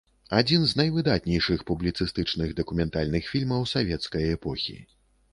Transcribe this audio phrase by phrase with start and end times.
[0.37, 4.75] Адзін з найвыдатнейшых публіцыстычных дакументальных фільмаў савецкай эпохі.